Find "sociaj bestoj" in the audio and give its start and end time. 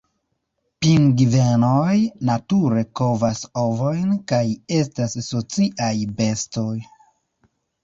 5.29-6.69